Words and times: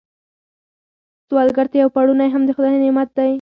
سوالګر 1.27 1.67
ته 1.71 1.75
یو 1.81 1.89
پړونی 1.95 2.29
هم 2.31 2.41
د 2.45 2.49
خدای 2.57 2.77
نعمت 2.83 3.09
دی 3.17 3.29